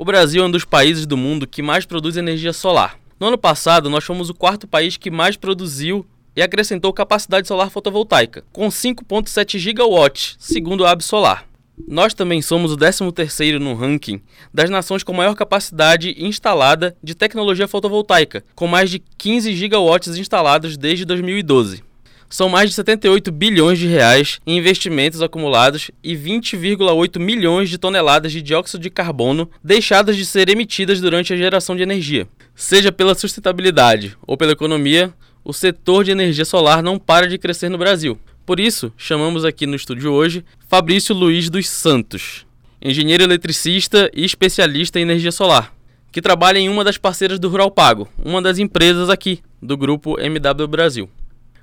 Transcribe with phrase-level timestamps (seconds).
[0.00, 2.96] O Brasil é um dos países do mundo que mais produz energia solar.
[3.18, 7.68] No ano passado, nós fomos o quarto país que mais produziu e acrescentou capacidade solar
[7.68, 11.48] fotovoltaica, com 5,7 gigawatts, segundo a Absolar.
[11.88, 14.22] Nós também somos o 13º no ranking
[14.54, 20.76] das nações com maior capacidade instalada de tecnologia fotovoltaica, com mais de 15 gigawatts instalados
[20.76, 21.87] desde 2012.
[22.28, 28.32] São mais de 78 bilhões de reais em investimentos acumulados e 20,8 milhões de toneladas
[28.32, 32.28] de dióxido de carbono deixadas de ser emitidas durante a geração de energia.
[32.54, 35.12] Seja pela sustentabilidade ou pela economia,
[35.42, 38.18] o setor de energia solar não para de crescer no Brasil.
[38.44, 42.46] Por isso, chamamos aqui no estúdio hoje Fabrício Luiz dos Santos,
[42.82, 45.72] engenheiro eletricista e especialista em energia solar,
[46.12, 50.20] que trabalha em uma das parceiras do Rural Pago, uma das empresas aqui do grupo
[50.20, 51.08] MW Brasil.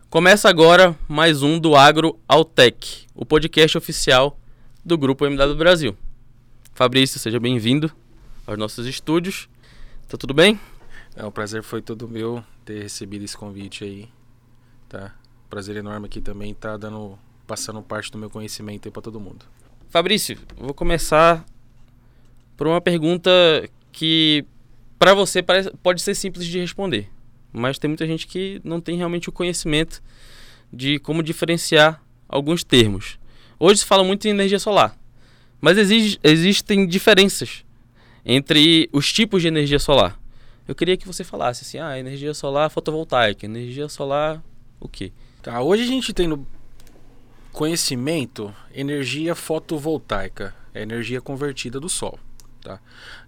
[0.10, 4.40] Começa agora mais um do Agro Altec, o podcast oficial
[4.84, 5.98] do grupo MW Brasil.
[6.74, 7.92] Fabrício, seja bem-vindo
[8.48, 9.50] aos nossos estúdios.
[10.08, 10.60] Tá tudo bem?
[11.16, 14.08] É, o prazer foi todo meu ter recebido esse convite aí,
[14.88, 15.14] tá?
[15.50, 19.46] Prazer enorme aqui também tá dando passando parte do meu conhecimento aí para todo mundo.
[19.90, 21.46] Fabrício, vou começar
[22.56, 23.30] por uma pergunta
[23.92, 24.46] que
[24.98, 27.10] para você parece, pode ser simples de responder,
[27.56, 30.04] mas tem muita gente que não tem realmente o conhecimento
[30.72, 33.18] de como diferenciar alguns termos.
[33.58, 34.98] Hoje se fala muito em energia solar,
[35.62, 37.64] mas exige, existem diferenças
[38.26, 40.20] entre os tipos de energia solar.
[40.68, 44.44] Eu queria que você falasse assim, ah, energia solar fotovoltaica, energia solar
[44.80, 45.14] o quê?
[45.42, 46.46] Tá, hoje a gente tem no
[47.54, 52.20] conhecimento energia fotovoltaica, é energia convertida do sol,
[52.62, 52.82] tá?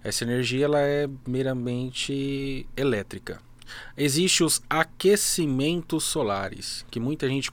[0.04, 3.40] Essa energia ela é meramente elétrica.
[3.96, 7.50] Existem os aquecimentos solares, que muita gente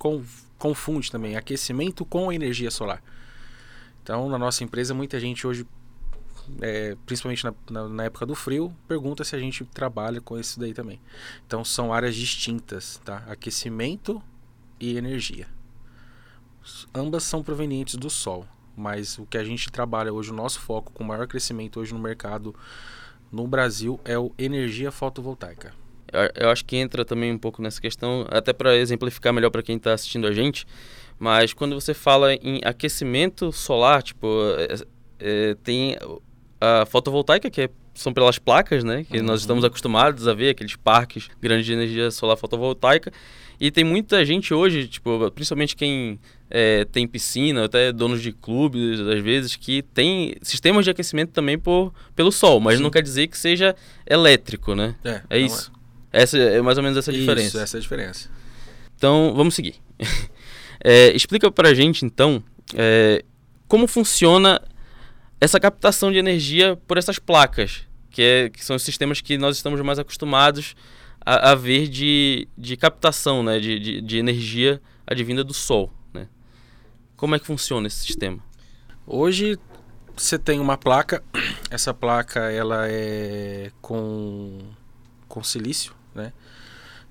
[0.57, 3.01] confunde também, aquecimento com energia solar.
[4.03, 5.65] Então, na nossa empresa, muita gente hoje
[6.61, 10.59] é, principalmente na, na, na, época do frio, pergunta se a gente trabalha com isso
[10.59, 11.01] daí também.
[11.45, 13.23] Então são áreas distintas, tá?
[13.27, 14.21] Aquecimento
[14.79, 15.47] e energia.
[16.93, 18.45] Ambas são provenientes do sol,
[18.75, 21.99] mas o que a gente trabalha hoje, o nosso foco com maior crescimento hoje no
[21.99, 22.55] mercado
[23.31, 25.73] no Brasil é o energia fotovoltaica.
[26.35, 29.77] Eu, acho que entra também um pouco nessa questão, até para exemplificar melhor para quem
[29.77, 30.65] está assistindo a gente,
[31.17, 34.27] mas quando você fala em aquecimento solar, tipo,
[34.57, 34.75] é,
[35.19, 35.97] é, tem
[36.59, 39.05] a fotovoltaica, que é, são pelas placas, né?
[39.09, 39.25] Que uhum.
[39.25, 43.11] nós estamos acostumados a ver, aqueles parques grandes de energia solar fotovoltaica.
[43.59, 48.99] E tem muita gente hoje, tipo, principalmente quem é, tem piscina, até donos de clubes,
[48.99, 52.83] às vezes, que tem sistemas de aquecimento também por, pelo sol, mas Sim.
[52.83, 53.73] não quer dizer que seja
[54.05, 54.95] elétrico, né?
[55.05, 55.71] É, é isso.
[56.15, 57.47] Essa é mais ou menos essa isso, diferença.
[57.47, 58.29] Isso, essa é a diferença.
[58.95, 59.75] Então, vamos seguir.
[60.81, 62.41] é, explica pra gente, então,
[62.73, 63.21] é,
[63.67, 64.61] como funciona
[65.41, 69.57] essa captação de energia por essas placas, que, é, que são os sistemas que nós
[69.57, 70.73] estamos mais acostumados
[71.25, 75.91] a, a ver de, de captação né, de, de, de, energia advinda do Sol.
[76.13, 76.29] Né?
[77.17, 78.39] Como é que funciona esse sistema?
[79.05, 79.59] Hoje
[80.15, 81.21] você tem uma placa,
[81.69, 84.59] essa placa ela é com,
[85.27, 86.33] com silício, né?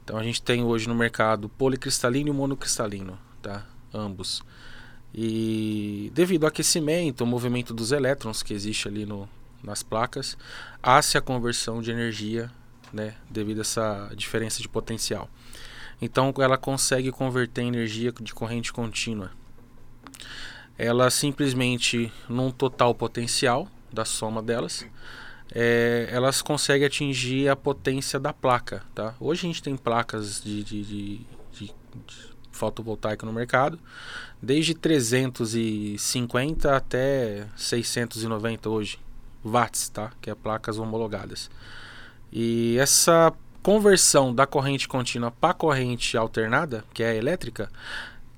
[0.02, 3.64] Então a gente tem hoje no mercado policristalino e monocristalino, tá?
[3.92, 4.42] Ambos.
[5.14, 9.28] E devido ao aquecimento, o movimento dos elétrons que existe ali no,
[9.62, 10.36] nas placas,
[10.82, 12.50] há-se a conversão de energia,
[12.92, 15.30] né, devido a essa diferença de potencial.
[16.02, 19.30] Então ela consegue converter energia de corrente contínua.
[20.76, 24.84] Ela simplesmente, num total potencial da soma delas,
[25.54, 28.82] é, elas conseguem atingir a potência da placa.
[28.94, 29.14] Tá?
[29.20, 31.20] Hoje a gente tem placas de, de, de,
[31.52, 31.72] de
[33.22, 33.78] no mercado,
[34.42, 38.98] desde 350 até 690 hoje,
[39.44, 40.10] watts, tá?
[40.20, 41.50] Que é placas homologadas.
[42.32, 43.32] E essa
[43.62, 47.70] conversão da corrente contínua para corrente alternada, que é a elétrica,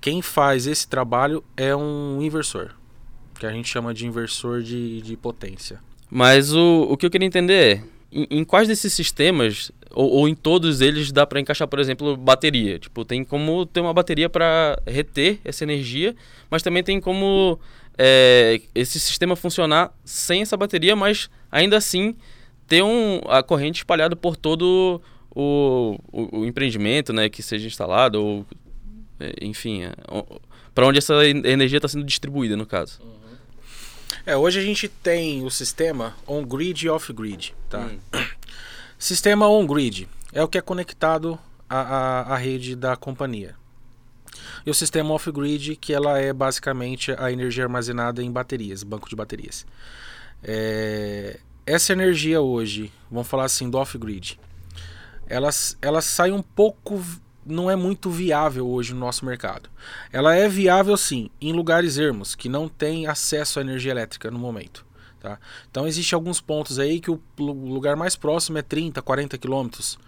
[0.00, 2.70] quem faz esse trabalho é um inversor,
[3.38, 5.80] que a gente chama de inversor de, de potência.
[6.10, 7.82] Mas o, o que eu queria entender é,
[8.12, 12.16] em, em quais desses sistemas ou, ou, em todos eles dá para encaixar, por exemplo,
[12.16, 12.78] bateria.
[12.78, 16.14] Tipo, tem como ter uma bateria para reter essa energia,
[16.50, 17.58] mas também tem como
[17.96, 22.14] é, esse sistema funcionar sem essa bateria, mas ainda assim
[22.66, 25.00] ter um, a corrente espalhada por todo
[25.34, 28.46] o, o, o empreendimento né, que seja instalado, ou
[29.18, 29.92] é, enfim, é,
[30.74, 33.00] para onde essa energia está sendo distribuída, no caso.
[33.02, 33.25] Uhum.
[34.24, 37.80] É, hoje a gente tem o sistema on-grid e off-grid, tá?
[37.80, 37.98] Hum.
[38.98, 43.54] Sistema on-grid é o que é conectado à, à, à, rede da companhia.
[44.64, 49.14] E o sistema off-grid, que ela é basicamente a energia armazenada em baterias, banco de
[49.14, 49.66] baterias.
[50.42, 54.38] É, essa energia hoje, vamos falar assim, do off-grid,
[55.28, 55.50] ela,
[55.82, 57.02] ela sai um pouco.
[57.46, 59.70] Não é muito viável hoje no nosso mercado.
[60.12, 64.38] Ela é viável sim em lugares ermos que não tem acesso à energia elétrica no
[64.38, 64.84] momento.
[65.20, 65.38] Tá?
[65.70, 69.98] Então existem alguns pontos aí que o lugar mais próximo é 30, 40 quilômetros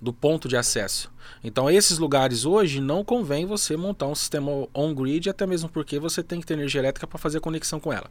[0.00, 1.10] do ponto de acesso.
[1.42, 6.22] Então, esses lugares hoje não convém você montar um sistema on-grid, até mesmo porque você
[6.22, 8.10] tem que ter energia elétrica para fazer conexão com ela.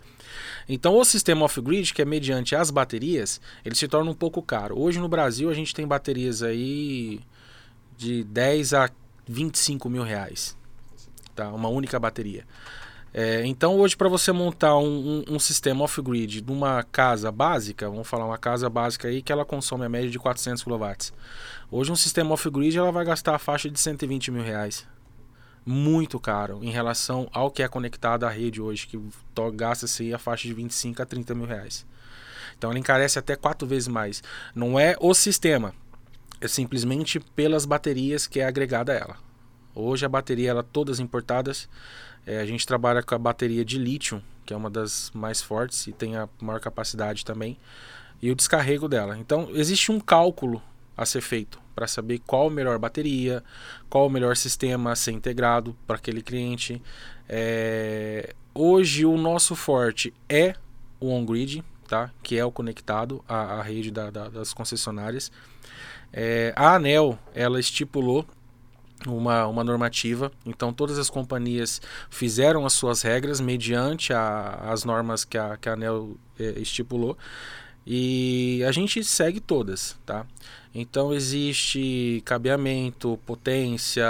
[0.68, 4.80] Então, o sistema off-grid, que é mediante as baterias, ele se torna um pouco caro.
[4.80, 7.20] Hoje no Brasil a gente tem baterias aí
[7.97, 8.89] de 10 a
[9.27, 10.57] 25 mil reais,
[11.36, 11.50] tá?
[11.50, 12.45] Uma única bateria.
[13.18, 17.89] É, então hoje para você montar um, um, um sistema off-grid de uma casa básica,
[17.89, 20.86] vamos falar uma casa básica aí que ela consome a média de 400 kW.
[21.71, 24.86] Hoje um sistema off-grid ela vai gastar a faixa de 120 mil reais.
[25.65, 29.00] Muito caro em relação ao que é conectado à rede hoje, que
[29.53, 31.86] gasta-se a faixa de 25 a 30 mil reais.
[32.57, 34.21] Então ela encarece até quatro vezes mais.
[34.53, 35.74] Não é o sistema,
[36.45, 39.18] é simplesmente pelas baterias que é agregada a ela.
[39.74, 41.68] Hoje a bateria ela todas importadas
[42.25, 45.86] é, a gente trabalha com a bateria de lítio, que é uma das mais fortes
[45.88, 47.57] e tem a maior capacidade também,
[48.21, 49.18] e o descarrego dela.
[49.18, 50.62] Então, existe um cálculo
[50.97, 53.44] a ser feito para saber qual a melhor bateria,
[53.89, 56.81] qual o melhor sistema a ser integrado para aquele cliente.
[57.27, 58.33] É...
[58.53, 60.56] Hoje, o nosso forte é
[61.00, 62.09] o on-grid, tá?
[62.24, 65.30] que é o conectado à, à rede da, da, das concessionárias.
[66.12, 66.54] É...
[66.56, 68.25] a ANEL ela estipulou
[69.06, 70.31] uma, uma normativa.
[70.46, 75.69] Então, todas as companhias fizeram as suas regras mediante a, as normas que a, que
[75.69, 77.18] a ANEL eh, estipulou.
[77.86, 80.25] E a gente segue todas, tá?
[80.74, 84.06] Então, existe cabeamento, potência.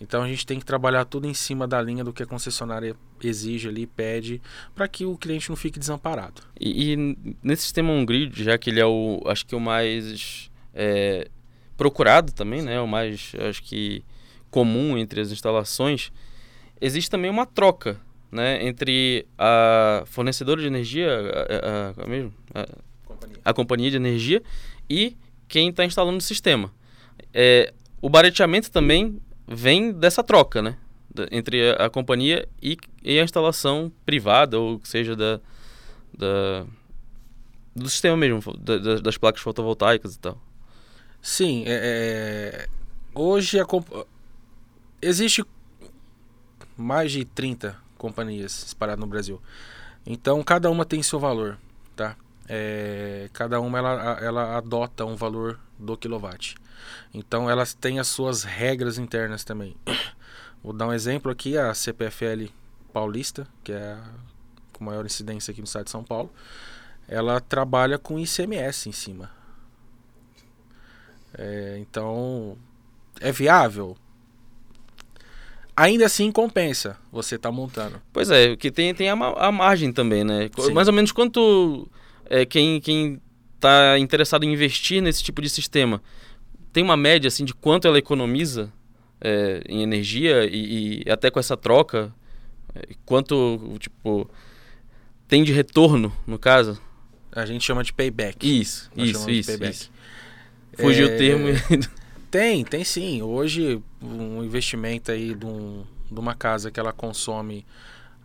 [0.00, 2.94] Então, a gente tem que trabalhar tudo em cima da linha do que a concessionária
[3.22, 4.40] exige ali, pede,
[4.74, 6.42] para que o cliente não fique desamparado.
[6.60, 10.50] E, e, nesse sistema on-grid, já que ele é o, acho que o mais...
[10.74, 11.28] É
[11.76, 12.80] procurado também, né?
[12.80, 14.04] O mais, acho que,
[14.50, 16.12] comum entre as instalações.
[16.80, 18.00] Existe também uma troca,
[18.30, 18.64] né?
[18.64, 22.66] Entre a fornecedora de energia, a, a, a mesmo, a,
[23.06, 23.38] companhia.
[23.44, 24.42] a companhia de energia
[24.88, 25.16] e
[25.48, 26.70] quem está instalando o sistema.
[27.32, 30.76] É, o barateamento também vem dessa troca, né?
[31.30, 35.40] entre a, a companhia e, e, a instalação privada, ou seja, da,
[36.16, 36.66] da
[37.74, 40.40] do sistema mesmo, da, das placas fotovoltaicas e tal.
[41.24, 42.68] Sim, é, é,
[43.14, 43.88] hoje a comp...
[45.00, 45.42] existe
[46.76, 49.40] mais de 30 companhias espalhadas no Brasil.
[50.04, 51.56] Então cada uma tem seu valor,
[51.96, 52.14] tá?
[52.46, 56.56] É, cada uma ela, ela adota um valor do quilowatt.
[57.14, 59.74] Então elas têm as suas regras internas também.
[60.62, 62.50] Vou dar um exemplo aqui, a CPFL
[62.92, 64.04] Paulista, que é a
[64.74, 66.30] com maior incidência aqui no estado de São Paulo,
[67.08, 69.30] ela trabalha com ICMS em cima.
[71.36, 72.56] É, então,
[73.20, 73.96] é viável?
[75.76, 78.00] Ainda assim compensa você estar tá montando.
[78.12, 80.48] Pois é, que tem, tem a, a margem também, né?
[80.56, 80.72] Sim.
[80.72, 81.88] Mais ou menos quanto
[82.26, 83.20] é, quem quem
[83.56, 86.02] está interessado em investir nesse tipo de sistema
[86.72, 88.72] tem uma média assim de quanto ela economiza
[89.20, 92.12] é, em energia e, e, até com essa troca
[92.74, 94.28] é, quanto tipo
[95.26, 96.80] tem de retorno no caso
[97.32, 99.90] a gente chama de payback isso Nós isso isso, isso.
[100.76, 101.14] Fugiu é...
[101.14, 101.48] o termo.
[102.30, 103.22] tem, tem sim.
[103.22, 107.66] Hoje, um investimento aí de, um, de uma casa que ela consome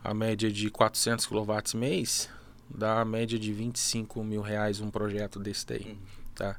[0.02, 2.28] a média de 400 kW mês,
[2.68, 5.96] dá a média de 25 mil reais um projeto desse daí, uhum.
[6.34, 6.56] tá?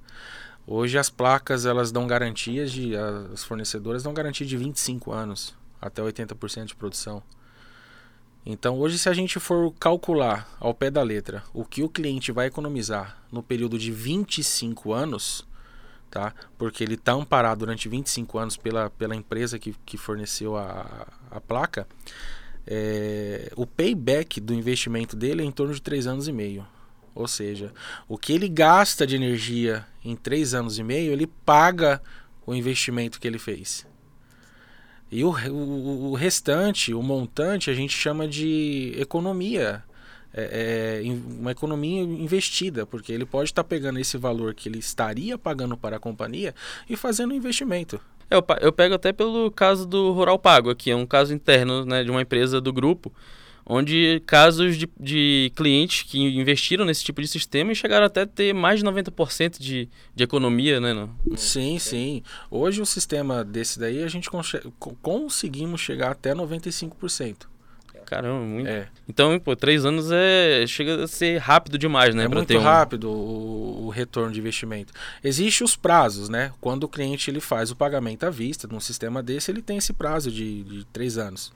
[0.68, 2.96] Hoje as placas, elas dão garantias de...
[2.96, 7.24] As fornecedoras dão garantia de 25 anos, até 80% de produção.
[8.46, 12.32] Então, hoje, se a gente for calcular ao pé da letra o que o cliente
[12.32, 15.48] vai economizar no período de 25 anos,
[16.12, 16.34] tá?
[16.58, 21.40] Porque ele está amparado durante 25 anos pela, pela empresa que, que forneceu a, a
[21.40, 21.88] placa.
[22.68, 26.68] É, o payback do investimento dele é em torno de 3 anos e meio.
[27.16, 27.74] Ou seja,
[28.08, 32.02] o que ele gasta de energia em 3 anos e meio, ele paga
[32.46, 33.88] o investimento que ele fez.
[35.10, 39.84] E o, o, o restante, o montante, a gente chama de economia
[40.34, 44.80] é, é, uma economia investida, porque ele pode estar tá pegando esse valor que ele
[44.80, 46.56] estaria pagando para a companhia
[46.90, 48.00] e fazendo um investimento.
[48.30, 52.02] Eu, eu pego até pelo caso do Rural Pago aqui, é um caso interno né,
[52.04, 53.12] de uma empresa do grupo,
[53.66, 58.26] onde casos de, de clientes que investiram nesse tipo de sistema e chegaram até a
[58.26, 60.94] ter mais de 90% de, de economia, né?
[60.94, 61.38] No, no...
[61.38, 62.24] Sim, sim.
[62.50, 64.30] Hoje o sistema desse daí a gente
[65.02, 67.51] conseguimos chegar até 95%.
[68.12, 68.68] Caramba, muito.
[68.68, 68.90] É.
[69.08, 72.26] Então, pô, três anos é chega a ser rápido demais, né?
[72.26, 74.92] É muito um- rápido o, o retorno de investimento.
[75.24, 76.52] Existem os prazos, né?
[76.60, 79.94] Quando o cliente ele faz o pagamento à vista, num sistema desse, ele tem esse
[79.94, 81.54] prazo de, de três anos.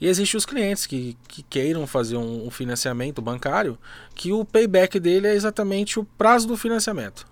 [0.00, 3.78] E existem os clientes que, que queiram fazer um, um financiamento bancário,
[4.16, 7.24] que o payback dele é exatamente o prazo do financiamento.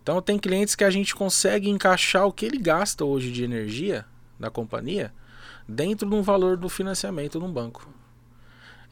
[0.00, 4.04] Então tem clientes que a gente consegue encaixar o que ele gasta hoje de energia
[4.38, 5.12] da companhia
[5.66, 7.88] dentro de um valor do financiamento num banco.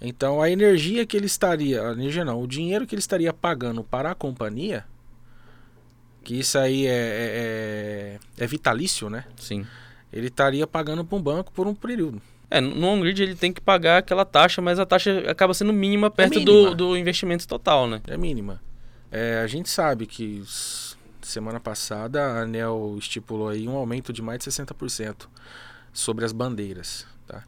[0.01, 3.85] Então a energia que ele estaria, a energia não, o dinheiro que ele estaria pagando
[3.85, 4.85] para a companhia,
[6.25, 9.25] que isso aí é, é, é vitalício, né?
[9.37, 9.67] Sim.
[10.13, 12.21] Ele estaria pagando para um banco por um período.
[12.51, 16.11] É, no on-grid ele tem que pagar aquela taxa, mas a taxa acaba sendo mínima
[16.11, 16.71] perto mínima.
[16.71, 18.03] Do, do investimento total, né?
[18.07, 18.61] É mínima.
[19.11, 20.43] É, a gente sabe que
[21.23, 25.29] semana passada a ANEL estipulou aí um aumento de mais de 60%
[25.93, 27.45] sobre as bandeiras, tá?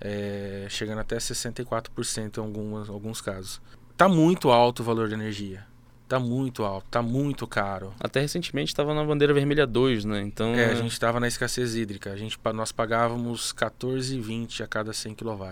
[0.00, 3.60] É, chegando até 64% em algumas, alguns casos.
[3.96, 5.64] Tá muito alto o valor da energia.
[6.08, 7.94] Tá muito alto, tá muito caro.
[8.00, 10.20] Até recentemente estava na bandeira vermelha 2, né?
[10.22, 12.10] Então, É, a gente estava na escassez hídrica.
[12.12, 15.44] A gente, nós pagávamos 14,20 a cada 100 kW.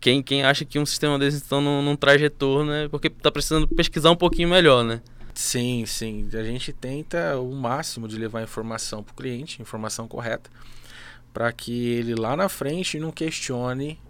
[0.00, 3.30] quem, quem acha que um sistema desse então não, não traz retorno é porque tá
[3.30, 5.02] precisando pesquisar um pouquinho melhor, né?
[5.34, 6.30] Sim, sim.
[6.32, 10.48] A gente tenta o máximo de levar informação para o cliente, informação correta,
[11.34, 14.00] para que ele lá na frente não questione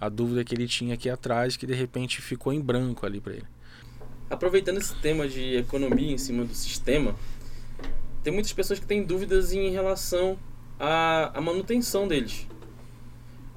[0.00, 3.32] a dúvida que ele tinha aqui atrás, que de repente ficou em branco ali para
[3.32, 3.46] ele.
[4.30, 7.16] Aproveitando esse tema de economia em cima do sistema,
[8.22, 10.38] tem muitas pessoas que têm dúvidas em relação
[10.78, 12.46] à, à manutenção deles.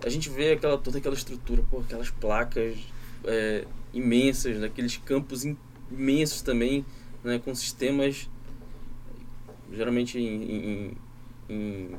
[0.03, 2.77] A gente vê aquela, toda aquela estrutura, pô, aquelas placas
[3.25, 5.57] é, imensas, aqueles campos im-
[5.91, 6.85] imensos também,
[7.23, 8.27] né, com sistemas
[9.71, 10.97] geralmente em-
[11.49, 11.95] em-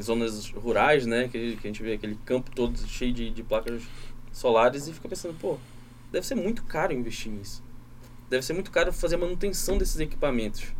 [0.00, 3.42] em zonas rurais, né, que, que a gente vê aquele campo todo cheio de, de
[3.42, 3.82] placas
[4.32, 5.58] solares e fica pensando, pô,
[6.10, 7.62] deve ser muito caro investir nisso.
[8.30, 10.72] Deve ser muito caro fazer a manutenção desses equipamentos.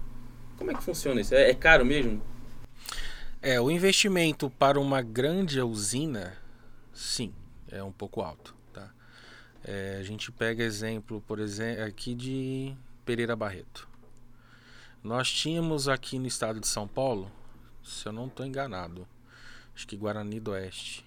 [0.57, 1.35] Como é que funciona isso?
[1.35, 2.23] É, é caro mesmo?
[3.43, 6.37] É, o investimento para uma grande usina,
[6.95, 7.35] sim,
[7.71, 8.55] é um pouco alto.
[8.73, 8.91] Tá?
[9.63, 12.75] É, a gente pega exemplo, por exemplo, aqui de
[13.05, 13.87] Pereira Barreto.
[15.03, 17.31] Nós tínhamos aqui no estado de São Paulo,
[17.83, 19.07] se eu não estou enganado,
[19.75, 21.05] acho que Guarani do Oeste.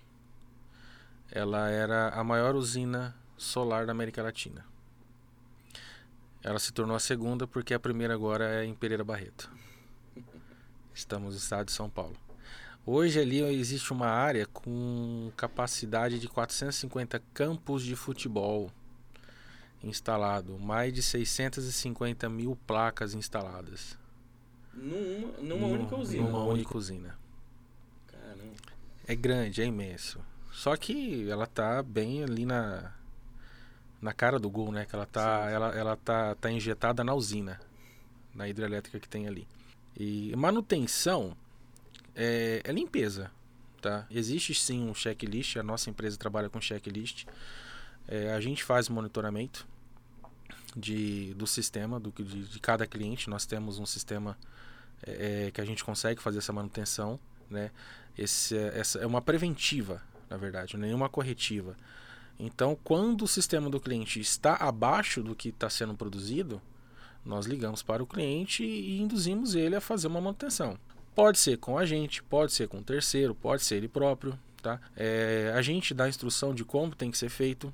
[1.31, 4.65] Ela era a maior usina solar da América Latina.
[6.43, 9.49] Ela se tornou a segunda porque a primeira agora é em Pereira Barreto.
[10.93, 12.17] Estamos no estado de São Paulo.
[12.85, 18.69] Hoje ali existe uma área com capacidade de 450 campos de futebol
[19.81, 23.97] instalado, mais de 650 mil placas instaladas.
[24.73, 26.23] Numa, numa Num- única usina.
[26.23, 27.17] Numa única usina.
[28.07, 28.53] Caramba.
[29.07, 30.19] É grande, é imenso.
[30.51, 32.91] Só que ela tá bem ali na
[34.01, 34.85] na cara do gol, né?
[34.85, 35.53] Que ela tá, Sim.
[35.53, 37.59] ela, ela tá, tá injetada na usina,
[38.35, 39.47] na hidrelétrica que tem ali.
[39.97, 41.37] E manutenção
[42.13, 43.31] é, é limpeza,
[43.81, 44.05] tá?
[44.11, 45.55] Existe sim um checklist.
[45.55, 47.25] A nossa empresa trabalha com checklist.
[48.05, 49.65] É, a gente faz monitoramento
[50.75, 53.29] de, do sistema, do, que- de, de cada cliente.
[53.29, 54.37] Nós temos um sistema
[55.05, 57.19] é, é, que a gente consegue fazer essa manutenção,
[57.49, 57.71] né?
[58.17, 61.75] Esse, é- essa é uma preventiva, na verdade, nenhuma corretiva.
[62.39, 66.61] Então, quando o sistema do cliente está abaixo do que está sendo produzido,
[67.25, 70.77] nós ligamos para o cliente e induzimos ele a fazer uma manutenção.
[71.15, 74.37] Pode ser com a gente, pode ser com um terceiro, pode ser ele próprio.
[74.61, 74.79] Tá?
[74.95, 77.73] É, a gente dá a instrução de como tem que ser feito.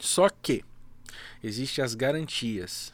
[0.00, 0.64] Só que
[1.42, 2.92] existem as garantias.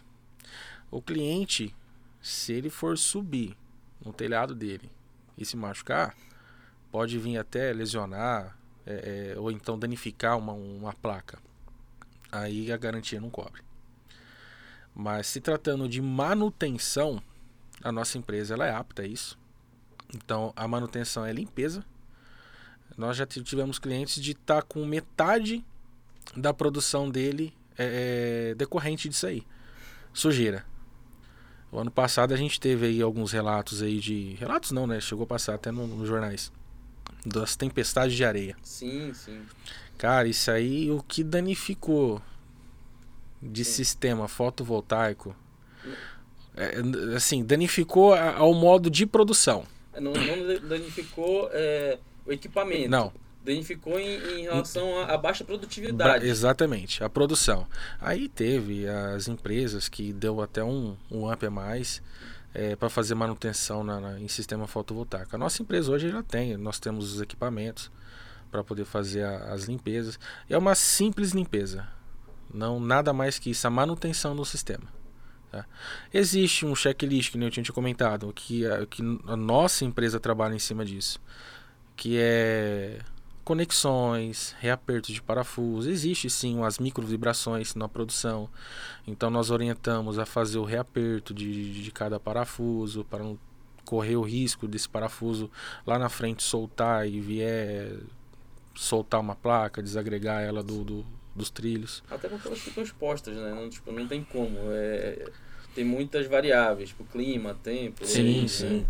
[0.90, 1.74] O cliente,
[2.20, 3.56] se ele for subir
[4.04, 4.90] no telhado dele
[5.36, 6.14] e se machucar,
[6.90, 11.38] pode vir até lesionar é, é, ou então danificar uma, uma placa.
[12.30, 13.62] Aí a garantia não cobre.
[14.94, 17.22] Mas se tratando de manutenção,
[17.82, 19.38] a nossa empresa ela é apta a isso.
[20.14, 21.84] Então a manutenção é limpeza.
[22.96, 25.64] Nós já tivemos clientes de estar com metade
[26.36, 29.46] da produção dele é, é, decorrente disso aí.
[30.12, 30.69] Sujeira.
[31.72, 34.34] O ano passado a gente teve aí alguns relatos aí de.
[34.40, 35.00] Relatos não, né?
[35.00, 36.50] Chegou a passar até no- nos jornais.
[37.24, 38.56] Das tempestades de areia.
[38.62, 39.42] Sim, sim.
[39.98, 42.20] Cara, isso aí o que danificou
[43.42, 43.72] de Sim.
[43.72, 45.34] sistema fotovoltaico.
[46.56, 49.64] é, n- assim, danificou ao modo de produção.
[49.94, 52.88] Não, não danificou é, o equipamento.
[52.90, 53.12] Não,
[53.44, 56.26] Danificou em, em relação à baixa Ba- produtividade.
[56.26, 57.66] Exatamente, a produção.
[58.00, 62.02] Aí teve as empresas que deu até um, um up a mais
[62.78, 65.34] para fazer manutenção na, na- em sistema fotovoltaico.
[65.34, 67.90] A nossa empresa hoje já tem, nós temos os equipamentos
[68.50, 70.18] para poder fazer a, as limpezas.
[70.48, 71.86] É uma simples limpeza,
[72.52, 74.84] não nada mais que isso, a manutenção do sistema.
[75.50, 75.64] Tá?
[76.12, 80.58] Existe um checklist que eu tinha comentado, que a, que a nossa empresa trabalha em
[80.60, 81.18] cima disso,
[81.96, 82.98] que é
[83.50, 85.90] conexões, reapertos de parafuso.
[85.90, 88.48] Existe sim as micro vibrações na produção.
[89.04, 93.36] Então nós orientamos a fazer o reaperto de, de cada parafuso para não
[93.84, 95.50] correr o risco desse parafuso
[95.84, 97.96] lá na frente soltar e vier
[98.72, 102.04] soltar uma placa, desagregar ela do, do dos trilhos.
[102.08, 103.52] Até porque elas ficam expostas, né?
[103.52, 104.58] Não, tipo, não tem como.
[104.70, 105.28] É,
[105.74, 108.06] tem muitas variáveis, tipo clima, tempo.
[108.06, 108.68] Sim, sim.
[108.68, 108.86] Né?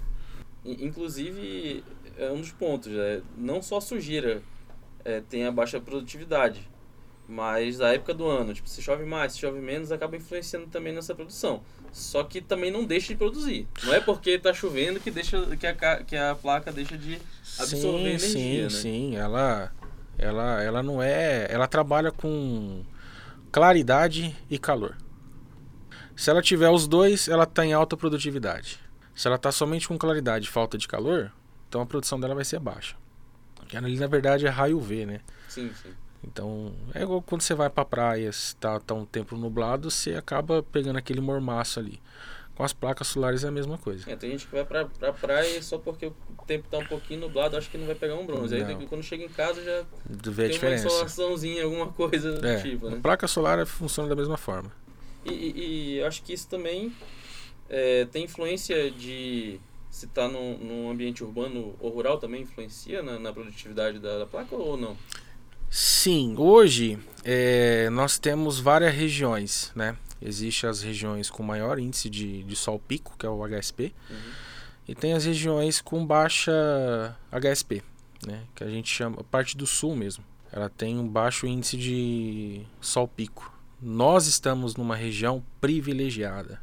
[0.65, 1.83] Inclusive,
[2.19, 4.43] é um dos pontos, é, não só sujeira
[5.05, 6.69] é, tem a baixa produtividade,
[7.27, 10.93] mas a época do ano, tipo, se chove mais, se chove menos, acaba influenciando também
[10.93, 11.63] nessa produção.
[11.93, 13.69] Só que também não deixa de produzir.
[13.85, 17.21] Não é porque está chovendo que, deixa, que, a, que a placa deixa de
[17.59, 18.71] absorver sim, energia.
[18.71, 18.81] Sim, né?
[19.11, 19.17] sim.
[19.17, 19.73] Ela,
[20.19, 21.47] ela, ela não é.
[21.49, 22.85] Ela trabalha com
[23.51, 24.97] claridade e calor.
[26.17, 28.79] Se ela tiver os dois, ela está em alta produtividade.
[29.21, 31.31] Se ela está somente com claridade e falta de calor,
[31.69, 32.97] então a produção dela vai ser baixa.
[33.55, 35.21] Porque ali na verdade é raio UV, né?
[35.47, 35.91] Sim, sim.
[36.25, 40.63] Então, é igual quando você vai pra praia, está tá um tempo nublado, você acaba
[40.63, 42.01] pegando aquele mormaço ali.
[42.55, 44.11] Com as placas solares é a mesma coisa.
[44.11, 46.15] É, tem gente que vai pra, pra praia só porque o
[46.47, 48.59] tempo tá um pouquinho nublado, acho que não vai pegar um bronze.
[48.59, 48.67] Não.
[48.69, 49.85] Aí quando chega em casa já
[50.31, 52.97] Vê tem uma insolaçãozinha, alguma coisa do é, tipo, né?
[52.97, 54.73] A placa solar funciona da mesma forma.
[55.27, 56.91] E, e, e acho que isso também
[57.71, 63.19] é, tem influência de se está num, num, ambiente urbano ou rural também influencia na,
[63.19, 64.97] na produtividade da, da placa ou não?
[65.69, 69.97] Sim, hoje é, nós temos várias regiões, né?
[70.21, 74.17] Existem as regiões com maior índice de, de sol pico, que é o HSP, uhum.
[74.89, 77.83] e tem as regiões com baixa HSP,
[78.27, 78.43] né?
[78.55, 80.25] Que a gente chama, parte do sul mesmo.
[80.53, 83.53] Ela tem um baixo índice de sol pico.
[83.81, 86.61] Nós estamos numa região privilegiada.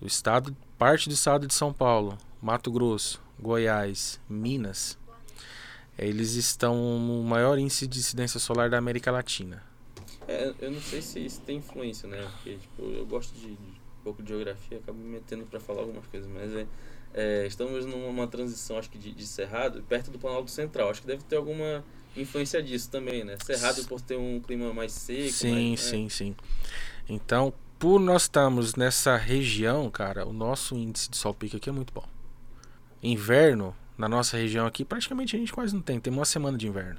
[0.00, 4.98] O estado, parte do estado de São Paulo, Mato Grosso, Goiás, Minas,
[5.98, 9.62] eles estão no maior índice de incidência solar da América Latina.
[10.26, 12.28] É, eu não sei se isso tem influência, né?
[12.32, 15.80] Porque tipo, eu gosto de, de um pouco de geografia, acabo me metendo para falar
[15.80, 16.66] algumas coisas, mas é,
[17.14, 20.90] é, estamos numa transição, acho que de, de Cerrado, perto do Planalto Central.
[20.90, 21.84] Acho que deve ter alguma
[22.16, 23.36] influência disso também, né?
[23.44, 25.30] Cerrado por ter um clima mais seco.
[25.30, 26.36] Sim, mais, sim, sim.
[27.08, 27.52] Então,
[27.84, 31.92] por nós estarmos nessa região, cara, o nosso índice de sol pico aqui é muito
[31.92, 32.08] bom.
[33.02, 36.00] Inverno, na nossa região aqui, praticamente a gente quase não tem.
[36.00, 36.98] Tem uma semana de inverno.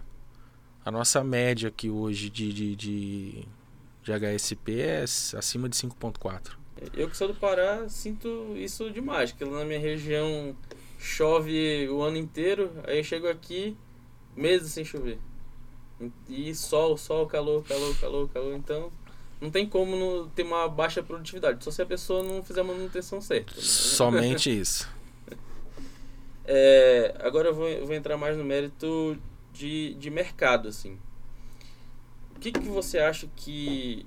[0.85, 3.47] A nossa média aqui hoje de, de, de,
[4.03, 6.51] de HSP é acima de 5.4.
[6.93, 10.55] Eu que sou do Pará sinto isso demais, porque lá na minha região
[10.99, 13.75] chove o ano inteiro, aí eu chego aqui
[14.35, 15.17] meses sem chover.
[16.29, 18.53] E sol, sol, calor, calor, calor, calor.
[18.53, 18.91] Então
[19.39, 22.63] não tem como não ter uma baixa produtividade, só se a pessoa não fizer a
[22.63, 23.53] manutenção certa.
[23.55, 23.61] Né?
[23.61, 24.89] Somente isso.
[26.45, 29.17] É, agora eu vou, eu vou, entrar mais no mérito
[29.51, 30.97] de, de mercado, assim.
[32.35, 34.05] O que, que você acha que,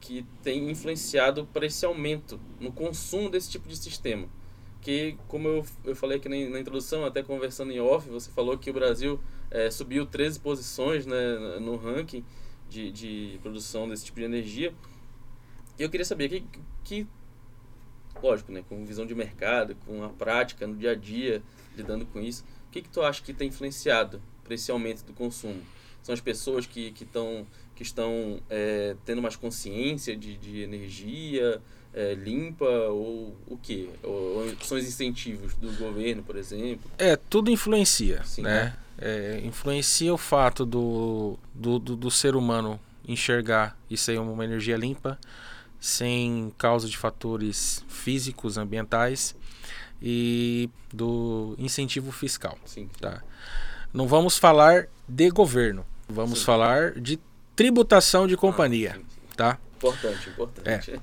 [0.00, 4.28] que tem influenciado para esse aumento no consumo desse tipo de sistema?
[4.80, 8.58] Que, como eu, eu falei aqui na, na introdução, até conversando em off, você falou
[8.58, 9.20] que o Brasil
[9.50, 12.24] é, subiu 13 posições né, no ranking
[12.68, 14.74] de, de produção desse tipo de energia.
[15.78, 16.44] E eu queria saber que,
[16.84, 17.06] que
[18.22, 21.42] lógico, né, com visão de mercado, com a prática no dia a dia,
[21.76, 25.12] lidando com isso, o que, que tu acha que tem influenciado para esse aumento do
[25.12, 25.62] consumo?
[26.02, 31.60] São as pessoas que, que, tão, que estão é, tendo mais consciência de, de energia
[31.92, 33.88] é, limpa ou o quê?
[34.02, 36.90] Ou, ou, são os incentivos do governo, por exemplo?
[36.98, 38.76] É, tudo influencia, Sim, né?
[38.98, 44.76] É, influencia o fato do, do, do, do ser humano enxergar isso aí uma energia
[44.76, 45.18] limpa,
[45.78, 49.36] sem causa de fatores físicos, ambientais
[50.02, 52.58] e do incentivo fiscal.
[52.64, 52.88] Sim.
[53.00, 53.22] Tá?
[53.92, 56.44] Não vamos falar de governo, vamos sim.
[56.44, 57.18] falar de
[57.54, 58.98] tributação de companhia.
[58.98, 59.58] Ah, tá?
[59.76, 60.90] Importante, importante.
[60.92, 61.00] É.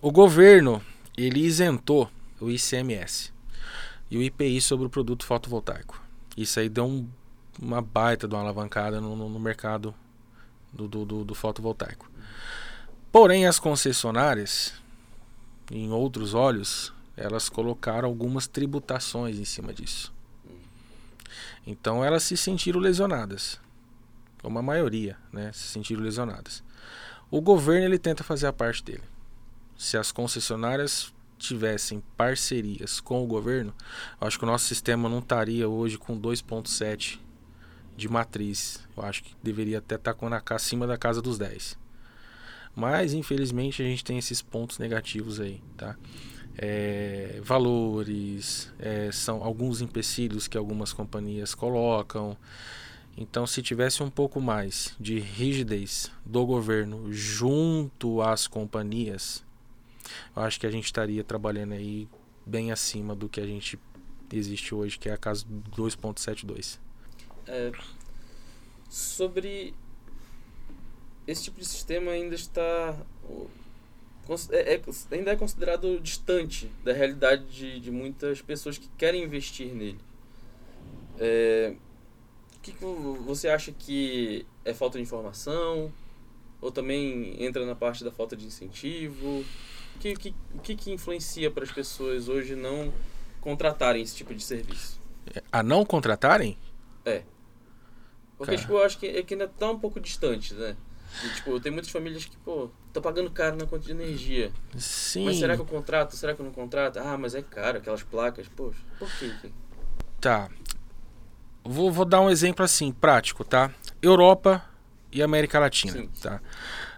[0.00, 0.82] O governo
[1.16, 3.32] ele isentou o ICMS
[4.10, 6.01] e o IPI sobre o produto fotovoltaico.
[6.36, 7.08] Isso aí deu um,
[7.60, 9.94] uma baita de uma alavancada no, no mercado
[10.72, 12.10] do, do, do, do fotovoltaico.
[13.10, 14.72] Porém, as concessionárias,
[15.70, 20.12] em outros olhos, elas colocaram algumas tributações em cima disso.
[21.66, 23.60] Então elas se sentiram lesionadas.
[24.42, 26.64] Uma maioria, né, se sentiram lesionadas.
[27.30, 29.04] O governo ele tenta fazer a parte dele.
[29.76, 33.74] Se as concessionárias tivessem parcerias com o governo,
[34.20, 37.18] acho que o nosso sistema não estaria hoje com 2.7
[37.96, 38.80] de matriz.
[38.96, 41.78] Eu acho que deveria até estar tá na, acima da casa dos 10.
[42.74, 45.96] Mas, infelizmente, a gente tem esses pontos negativos aí, tá?
[46.56, 52.36] É, valores, é, são alguns empecilhos que algumas companhias colocam.
[53.16, 59.44] Então, se tivesse um pouco mais de rigidez do governo junto às companhias,
[60.34, 62.08] eu acho que a gente estaria trabalhando aí
[62.44, 63.78] bem acima do que a gente
[64.32, 65.44] existe hoje, que é a casa
[65.76, 66.78] 2.72.
[67.46, 67.72] É,
[68.88, 69.74] sobre
[71.26, 72.96] esse tipo de sistema ainda está
[74.50, 79.74] é, é, ainda é considerado distante da realidade de, de muitas pessoas que querem investir
[79.74, 79.98] nele.
[81.18, 81.74] É,
[82.56, 85.92] o que, que você acha que é falta de informação?
[86.60, 89.44] Ou também entra na parte da falta de incentivo?
[90.02, 90.34] O que, que,
[90.64, 92.92] que, que influencia para as pessoas hoje não
[93.40, 95.00] contratarem esse tipo de serviço?
[95.52, 96.58] A não contratarem?
[97.04, 97.22] É.
[98.36, 100.76] Porque, tipo, eu acho que, é que ainda está um pouco distante, né?
[101.24, 104.50] E, tipo, tem muitas famílias que, pô, tô pagando caro na conta de energia.
[104.76, 105.26] Sim.
[105.26, 106.16] Mas será que eu contrato?
[106.16, 106.98] Será que eu não contrato?
[106.98, 108.48] Ah, mas é caro, aquelas placas.
[108.48, 109.30] Poxa, por quê?
[110.20, 110.50] Tá.
[111.62, 113.70] Vou, vou dar um exemplo assim, prático, tá?
[114.02, 114.64] Europa
[115.12, 116.10] e América Latina, Sim.
[116.20, 116.40] tá?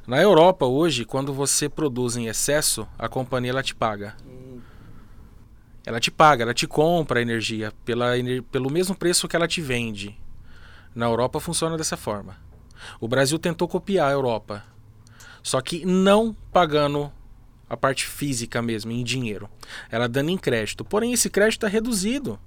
[0.06, 4.14] Na Europa, hoje, quando você produz em excesso, a companhia ela te paga.
[4.26, 4.60] Hum.
[5.86, 8.10] Ela te paga, ela te compra a energia pela,
[8.50, 10.18] pelo mesmo preço que ela te vende.
[10.94, 12.36] Na Europa funciona dessa forma.
[13.00, 14.62] O Brasil tentou copiar a Europa,
[15.42, 17.10] só que não pagando
[17.68, 19.48] a parte física mesmo, em dinheiro.
[19.90, 20.84] Ela dando em crédito.
[20.84, 22.38] Porém, esse crédito é reduzido.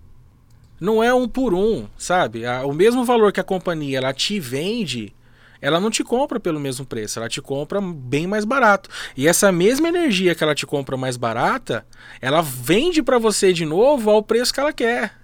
[0.79, 2.43] Não é um por um, sabe?
[2.65, 5.13] O mesmo valor que a companhia ela te vende,
[5.61, 8.89] ela não te compra pelo mesmo preço, ela te compra bem mais barato.
[9.15, 11.85] E essa mesma energia que ela te compra mais barata,
[12.21, 15.15] ela vende para você de novo ao preço que ela quer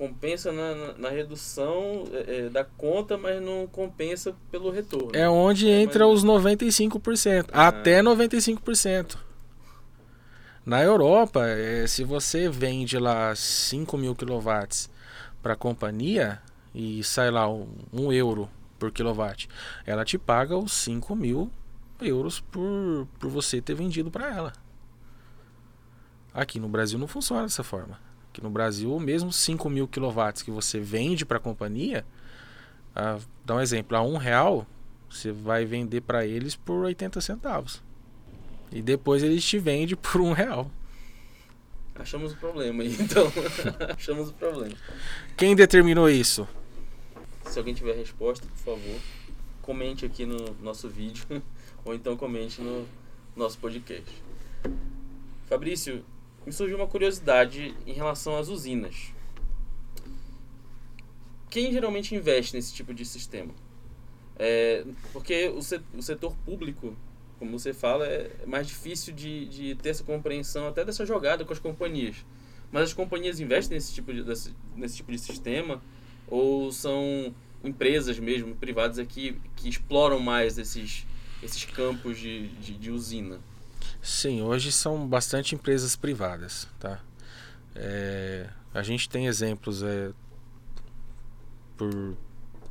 [0.00, 5.10] compensa na, na, na redução é, é, da conta, mas não compensa pelo retorno.
[5.12, 7.68] É onde entra os 95%, ah.
[7.68, 9.18] até 95%.
[10.64, 14.88] Na Europa, é, se você vende lá 5 mil quilowatts
[15.42, 16.40] para a companhia
[16.74, 18.48] e sai lá um, um, euro
[18.80, 19.48] por quilowatt,
[19.86, 21.50] ela te paga os 5 mil
[22.00, 24.52] euros por, por você ter vendido para ela.
[26.32, 28.00] Aqui no Brasil não funciona dessa forma.
[28.32, 32.06] Que no Brasil, mesmo 5 mil quilowatts que você vende para a companhia,
[32.94, 34.66] ah, dá um exemplo, a um real
[35.08, 37.82] você vai vender para eles por 80 centavos.
[38.70, 40.70] E depois eles te vendem por um real.
[41.96, 43.30] Achamos o problema aí, então.
[43.94, 44.74] Achamos o problema.
[45.36, 46.48] Quem determinou isso?
[47.50, 49.00] Se alguém tiver resposta, por favor,
[49.60, 51.26] comente aqui no nosso vídeo
[51.84, 52.86] ou então comente no
[53.34, 54.22] nosso podcast.
[55.46, 56.04] Fabrício,
[56.46, 59.12] me surgiu uma curiosidade em relação às usinas.
[61.50, 63.52] Quem geralmente investe nesse tipo de sistema?
[64.38, 65.58] É, porque o,
[65.98, 66.96] o setor público,
[67.40, 71.52] como você fala, é mais difícil de, de ter essa compreensão até dessa jogada com
[71.52, 72.24] as companhias.
[72.70, 75.82] Mas as companhias investem nesse tipo de, desse, nesse tipo de sistema?
[76.30, 81.06] Ou são empresas mesmo, privadas aqui, que exploram mais esses,
[81.42, 83.38] esses campos de, de, de usina?
[84.00, 87.00] Sim, hoje são bastante empresas privadas, tá?
[87.74, 90.12] É, a gente tem exemplos é,
[91.76, 92.16] por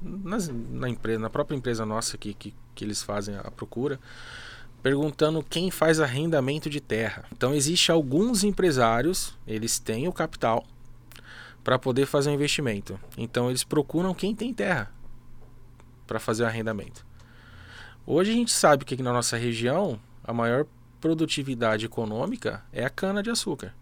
[0.01, 3.99] nas, na empresa, na própria empresa nossa que, que, que eles fazem a procura,
[4.81, 7.25] perguntando quem faz arrendamento de terra.
[7.31, 10.65] Então existe alguns empresários, eles têm o capital
[11.63, 12.99] para poder fazer um investimento.
[13.17, 14.91] Então eles procuram quem tem terra
[16.07, 17.05] para fazer o arrendamento.
[18.05, 20.65] Hoje a gente sabe que aqui na nossa região a maior
[20.99, 23.73] produtividade econômica é a cana de açúcar.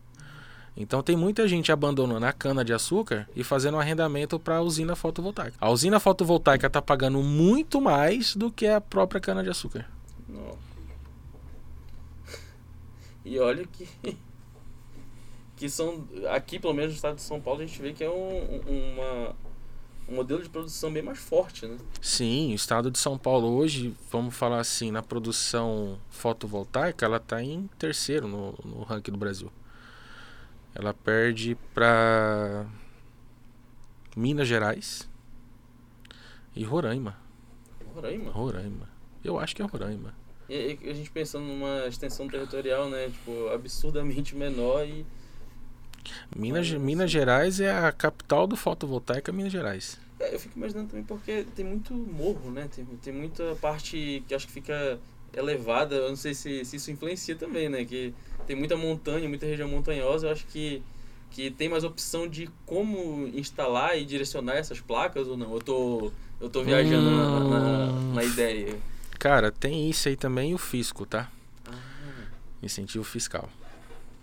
[0.76, 4.62] Então tem muita gente abandonando a cana de açúcar e fazendo um arrendamento para a
[4.62, 5.58] usina fotovoltaica.
[5.60, 9.90] A usina fotovoltaica está pagando muito mais do que a própria cana de açúcar.
[10.30, 10.56] Não.
[13.26, 14.18] E olha que
[15.58, 18.10] que são aqui pelo menos no estado de São Paulo a gente vê que é
[18.10, 19.36] um, uma
[20.08, 21.78] um modelo de produção bem mais forte, né?
[22.02, 27.44] Sim, o estado de São Paulo hoje, vamos falar assim, na produção fotovoltaica, ela está
[27.44, 29.52] em terceiro no, no ranking do Brasil.
[30.74, 32.66] Ela perde para
[34.16, 35.10] Minas Gerais
[36.56, 37.18] e Roraima.
[37.94, 38.32] Roraima?
[38.32, 38.90] Roraima.
[39.24, 40.14] Eu acho que é Roraima.
[40.48, 45.06] E, e a gente pensando numa extensão territorial, né, tipo, absurdamente menor e
[46.36, 50.00] Minas, Minas Gerais é a capital do fotovoltaica Minas Gerais.
[50.20, 52.68] É, eu fico imaginando também porque tem muito morro, né?
[52.76, 55.00] Tem, tem muita parte que acho que fica
[55.34, 55.96] elevada.
[55.96, 57.86] Eu não sei se, se isso influencia também, né?
[57.86, 58.14] Que
[58.46, 60.28] tem muita montanha, muita região montanhosa.
[60.28, 60.82] Eu acho que
[61.30, 65.54] que tem mais opção de como instalar e direcionar essas placas ou não?
[65.54, 67.50] Eu tô, eu tô viajando hum...
[67.50, 68.76] na, na, na, ideia.
[69.20, 71.30] Cara, tem isso aí também e o fisco, tá?
[71.66, 71.74] Ah.
[72.64, 73.50] Incentivo fiscal.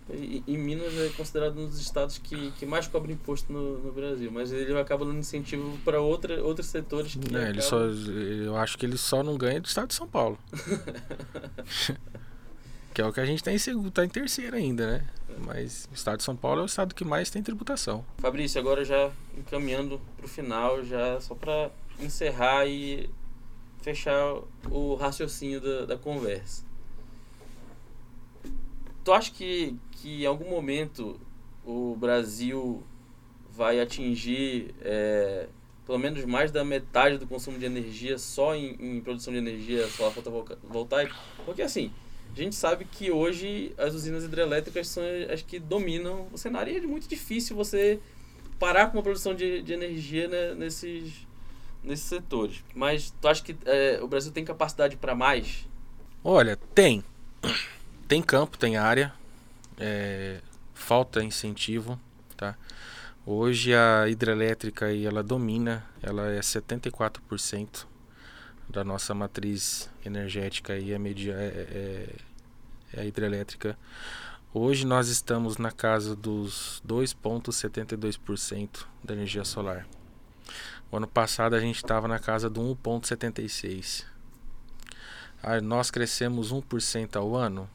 [0.09, 3.91] E, e, Minas é considerado um dos estados que, que mais cobra imposto no, no
[3.91, 7.35] Brasil, mas ele acaba dando incentivo para outra, outros setores que.
[7.35, 10.37] É, ele só, eu acho que ele só não ganha do estado de São Paulo.
[12.93, 15.07] que é o que a gente tem tá em, tá em terceiro ainda, né?
[15.39, 18.05] Mas o estado de São Paulo é o estado que mais tem tributação.
[18.19, 23.09] Fabrício, agora já encaminhando para o final, já só para encerrar e
[23.81, 24.35] fechar
[24.69, 26.63] o raciocínio da, da conversa.
[29.05, 31.19] Tu acha que, que em algum momento
[31.63, 32.83] o Brasil
[33.51, 35.47] vai atingir é,
[35.85, 39.87] pelo menos mais da metade do consumo de energia só em, em produção de energia
[39.89, 41.15] solar fotovoltaica?
[41.45, 41.91] Porque assim,
[42.33, 46.77] a gente sabe que hoje as usinas hidrelétricas são as que dominam o cenário e
[46.77, 47.99] é muito difícil você
[48.57, 51.13] parar com a produção de, de energia né, nesses,
[51.83, 52.63] nesses setores.
[52.73, 55.69] Mas tu acha que é, o Brasil tem capacidade para mais?
[56.23, 57.03] Olha, tem.
[58.07, 59.11] Tem campo, tem área
[59.79, 60.39] é,
[60.75, 61.99] falta incentivo,
[62.37, 62.55] tá?
[63.25, 67.87] Hoje a hidrelétrica aí, ela domina, ela é 74%
[68.69, 72.15] da nossa matriz energética e a media é, é,
[72.93, 73.75] é a hidrelétrica.
[74.53, 79.87] Hoje nós estamos na casa dos 2,72% da energia solar.
[80.91, 84.05] O ano passado a gente estava na casa do 1,76%.
[85.63, 87.67] nós crescemos 1% ao ano.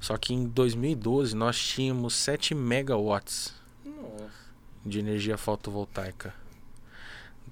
[0.00, 4.30] Só que em 2012 nós tínhamos 7 megawatts Nossa.
[4.84, 6.34] de energia fotovoltaica.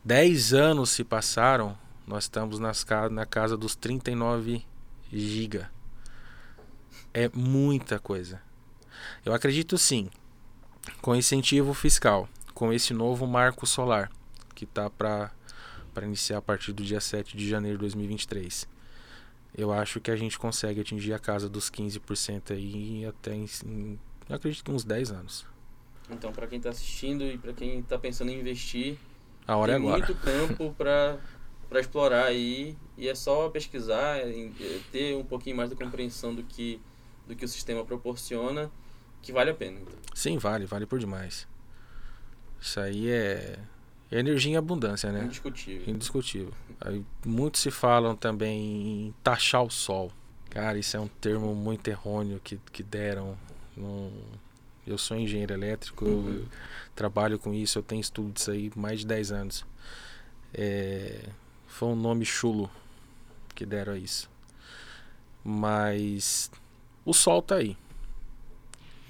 [0.05, 4.65] 10 anos se passaram, nós estamos nas, na casa dos 39
[5.13, 5.71] giga.
[7.15, 8.41] É muita coisa.
[9.25, 10.11] Eu acredito sim,
[11.01, 14.11] com incentivo fiscal, com esse novo marco solar
[14.55, 15.31] que está para
[16.03, 18.72] iniciar a partir do dia 7 de janeiro de 2023
[19.55, 23.99] eu acho que a gente consegue atingir a casa dos 15% aí até em, em,
[24.29, 25.47] acredito que uns 10 anos.
[26.11, 28.97] Então, para quem está assistindo e para quem está pensando em investir,
[29.47, 30.07] a hora tem é agora.
[30.07, 31.19] muito campo para
[31.69, 34.51] para explorar aí e é só pesquisar, é,
[34.91, 36.79] ter um pouquinho mais de compreensão do que
[37.27, 38.71] do que o sistema proporciona,
[39.23, 39.81] que vale a pena.
[39.81, 39.95] Então.
[40.15, 41.49] Sim, vale, vale por demais.
[42.61, 43.59] Isso aí é
[44.11, 45.25] é energia em abundância, né?
[45.25, 45.95] Indiscutível.
[45.95, 46.53] Indiscutível.
[46.85, 50.11] Aí, muitos se falam também em taxar o sol.
[50.51, 53.39] Cara, isso é um termo muito errôneo que, que deram.
[53.77, 54.11] Num...
[54.85, 56.35] Eu sou engenheiro elétrico, uhum.
[56.35, 56.49] eu
[56.95, 59.65] trabalho com isso, eu tenho estudo disso aí mais de 10 anos.
[60.53, 61.29] É...
[61.69, 62.69] Foi um nome chulo
[63.55, 64.29] que deram a isso.
[65.45, 66.51] Mas
[67.05, 67.77] o sol tá aí.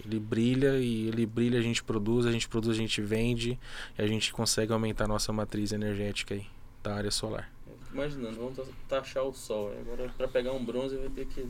[0.04, 3.58] Ele brilha e ele brilha, a gente produz, a gente produz, a gente vende
[3.98, 6.46] e a gente consegue aumentar a nossa matriz energética aí
[6.82, 7.50] da área solar.
[7.92, 9.72] Imaginando, vamos taxar o sol.
[9.80, 11.46] Agora para pegar um bronze vai ter que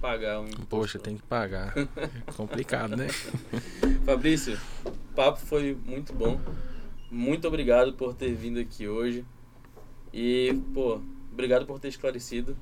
[0.00, 0.48] pagar um.
[0.68, 1.74] Poxa, tem que pagar.
[2.26, 3.08] É complicado, né?
[4.04, 6.40] Fabrício, o papo foi muito bom.
[7.10, 9.24] Muito obrigado por ter vindo aqui hoje.
[10.12, 11.00] E, pô,
[11.30, 12.56] obrigado por ter esclarecido.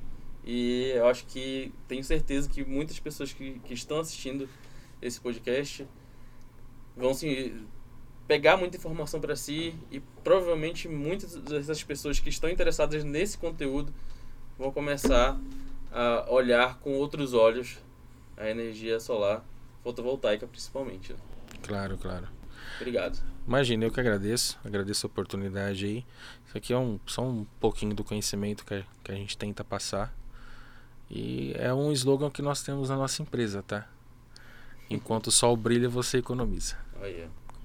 [0.44, 4.48] E eu acho que tenho certeza que muitas pessoas que, que estão assistindo
[5.00, 5.86] esse podcast
[6.96, 7.54] vão se
[8.30, 13.92] pegar muita informação para si e provavelmente muitas dessas pessoas que estão interessadas nesse conteúdo
[14.56, 15.36] vão começar
[15.90, 17.78] a olhar com outros olhos
[18.36, 19.44] a energia solar
[19.82, 21.12] fotovoltaica principalmente.
[21.12, 21.18] Né?
[21.60, 22.28] Claro, claro.
[22.76, 23.18] Obrigado.
[23.44, 26.06] Imagina, eu que agradeço, agradeço a oportunidade aí.
[26.46, 29.64] Isso aqui é um, só um pouquinho do conhecimento que a, que a gente tenta
[29.64, 30.14] passar.
[31.10, 33.88] E é um slogan que nós temos na nossa empresa, tá?
[34.88, 36.76] Enquanto o sol brilha, você economiza.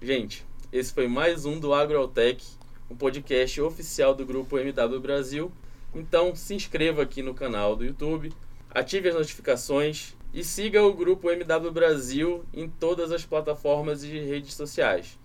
[0.01, 0.45] Gente,
[0.78, 2.46] esse foi mais um do AgroAutech,
[2.92, 5.50] um podcast oficial do grupo MW Brasil.
[5.94, 8.34] Então se inscreva aqui no canal do YouTube,
[8.72, 14.54] ative as notificações e siga o grupo MW Brasil em todas as plataformas e redes
[14.54, 15.18] sociais.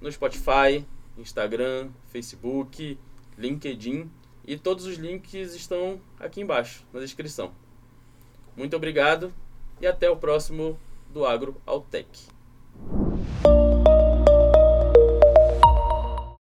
[0.00, 0.84] No Spotify,
[1.16, 2.98] Instagram, Facebook,
[3.38, 4.10] LinkedIn
[4.44, 7.52] e todos os links estão aqui embaixo na descrição.
[8.56, 9.32] Muito obrigado
[9.80, 10.76] e até o próximo
[11.12, 12.08] do agro ao tech.